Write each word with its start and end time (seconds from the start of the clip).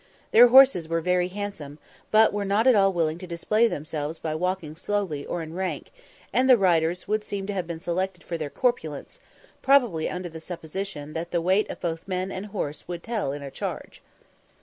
Their 0.31 0.47
horses 0.47 0.89
were 0.89 0.99
very 0.99 1.27
handsome, 1.27 1.77
but 2.09 2.33
were 2.33 2.43
not 2.43 2.65
at 2.65 2.73
all 2.73 2.91
willing 2.91 3.19
to 3.19 3.27
display 3.27 3.67
themselves 3.67 4.17
by 4.17 4.33
walking 4.33 4.75
slowly, 4.75 5.27
or 5.27 5.43
in 5.43 5.53
rank, 5.53 5.91
and 6.33 6.49
the 6.49 6.57
riders 6.57 7.07
would 7.07 7.23
seem 7.23 7.45
to 7.45 7.53
have 7.53 7.67
been 7.67 7.77
selected 7.77 8.23
for 8.23 8.35
their 8.35 8.49
corpulence, 8.49 9.19
probably 9.61 10.09
under 10.09 10.27
the 10.27 10.39
supposition 10.39 11.13
that 11.13 11.29
the 11.29 11.39
weight 11.39 11.69
of 11.69 11.81
both 11.81 12.07
men 12.07 12.31
and 12.31 12.47
horses 12.47 12.87
would 12.87 13.03
tell 13.03 13.31
in 13.31 13.43
a 13.43 13.51
charge. 13.51 14.01